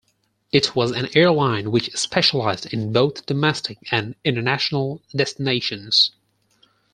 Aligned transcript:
It 0.51 0.75
was 0.75 0.89
an 0.89 1.09
airline 1.13 1.69
which 1.69 1.91
specialized 1.95 2.73
in 2.73 2.91
both 2.91 3.27
domestic 3.27 3.77
and 3.91 4.15
international 4.25 4.99
destinations. 5.15 6.09